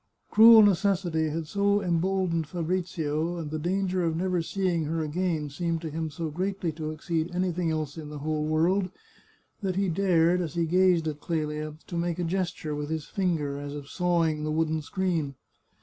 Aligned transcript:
Cruel 0.31 0.63
necessity 0.63 1.29
had 1.29 1.45
so 1.45 1.79
emboldened 1.79 2.47
Fabrizio, 2.47 3.37
and 3.37 3.51
the 3.51 3.59
danger 3.59 4.03
of 4.03 4.17
never 4.17 4.41
seeing 4.41 4.85
her 4.85 5.03
again 5.03 5.51
seemed 5.51 5.79
to 5.81 5.91
him 5.91 6.09
so 6.09 6.31
greatly 6.31 6.71
to 6.71 6.91
ex 6.91 7.07
ceed 7.07 7.35
anything 7.35 7.69
else 7.69 7.99
in 7.99 8.09
the 8.09 8.17
whole 8.17 8.43
world, 8.43 8.89
that 9.61 9.75
he 9.75 9.89
dared, 9.89 10.41
as 10.41 10.55
he 10.55 10.65
gazed 10.65 11.07
at 11.07 11.19
Clelia, 11.21 11.75
to 11.85 11.95
make 11.97 12.17
a 12.17 12.23
gesture 12.23 12.73
with 12.73 12.89
his 12.89 13.05
finger 13.05 13.59
as 13.59 13.75
of 13.75 13.89
sawing 13.91 14.43
the 14.43 14.49
wooden 14.49 14.81
screen. 14.81 15.35